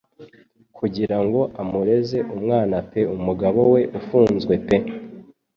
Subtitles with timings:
[0.77, 4.75] Kugira ngo amureze-umwana pe Umugabo we ufunzwe pe